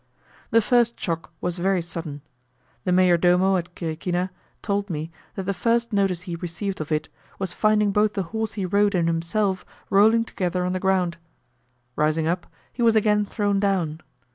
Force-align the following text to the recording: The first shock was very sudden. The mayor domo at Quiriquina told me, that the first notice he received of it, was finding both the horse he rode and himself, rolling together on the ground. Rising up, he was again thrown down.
The 0.49 0.63
first 0.63 0.99
shock 0.99 1.31
was 1.41 1.59
very 1.59 1.79
sudden. 1.83 2.23
The 2.85 2.91
mayor 2.91 3.17
domo 3.17 3.55
at 3.57 3.75
Quiriquina 3.75 4.31
told 4.63 4.89
me, 4.89 5.11
that 5.35 5.43
the 5.43 5.53
first 5.53 5.93
notice 5.93 6.21
he 6.21 6.35
received 6.35 6.81
of 6.81 6.91
it, 6.91 7.07
was 7.37 7.53
finding 7.53 7.91
both 7.91 8.15
the 8.15 8.23
horse 8.33 8.53
he 8.53 8.65
rode 8.65 8.95
and 8.95 9.07
himself, 9.07 9.63
rolling 9.91 10.23
together 10.25 10.65
on 10.65 10.73
the 10.73 10.79
ground. 10.79 11.17
Rising 11.95 12.25
up, 12.25 12.47
he 12.73 12.81
was 12.81 12.95
again 12.95 13.27
thrown 13.27 13.59
down. 13.59 14.01